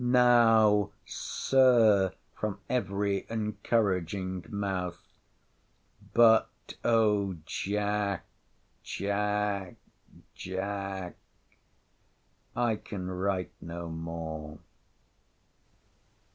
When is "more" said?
13.89-14.57